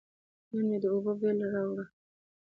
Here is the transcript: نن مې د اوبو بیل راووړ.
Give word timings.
نن 0.51 0.63
مې 0.69 0.77
د 0.83 0.85
اوبو 0.93 1.11
بیل 1.19 1.39
راووړ. 1.53 1.85